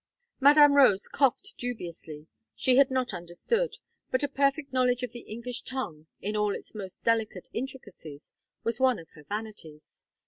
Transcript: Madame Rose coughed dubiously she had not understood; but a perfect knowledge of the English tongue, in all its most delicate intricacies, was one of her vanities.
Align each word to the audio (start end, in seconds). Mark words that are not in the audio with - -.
Madame 0.39 0.73
Rose 0.73 1.07
coughed 1.07 1.53
dubiously 1.59 2.25
she 2.55 2.77
had 2.77 2.89
not 2.89 3.13
understood; 3.13 3.77
but 4.09 4.23
a 4.23 4.27
perfect 4.27 4.73
knowledge 4.73 5.03
of 5.03 5.11
the 5.11 5.19
English 5.29 5.61
tongue, 5.61 6.07
in 6.23 6.35
all 6.35 6.55
its 6.55 6.73
most 6.73 7.03
delicate 7.03 7.49
intricacies, 7.53 8.33
was 8.63 8.79
one 8.79 8.97
of 8.97 9.09
her 9.09 9.23
vanities. 9.23 10.07